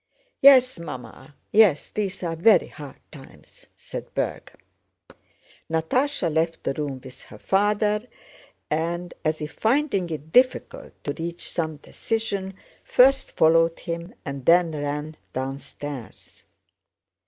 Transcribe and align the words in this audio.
"Yes, 0.41 0.79
Mamma! 0.79 1.35
Yes, 1.51 1.89
these 1.89 2.23
are 2.23 2.35
very 2.35 2.65
hard 2.69 2.99
times!" 3.11 3.67
said 3.77 4.11
Berg. 4.15 4.51
Natásha 5.69 6.33
left 6.33 6.63
the 6.63 6.73
room 6.73 6.99
with 7.03 7.21
her 7.25 7.37
father 7.37 8.07
and, 8.71 9.13
as 9.23 9.41
if 9.41 9.51
finding 9.53 10.09
it 10.09 10.31
difficult 10.31 10.93
to 11.03 11.13
reach 11.19 11.51
some 11.51 11.77
decision, 11.77 12.55
first 12.83 13.29
followed 13.33 13.77
him 13.77 14.15
and 14.25 14.43
then 14.47 14.71
ran 14.71 15.17
downstairs. 15.33 16.45